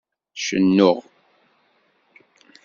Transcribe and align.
Cennuɣ. 0.45 0.97